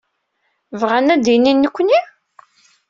[0.81, 1.99] Bɣan ad d-inin nekkni?